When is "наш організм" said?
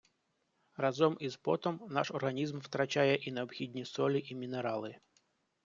1.91-2.59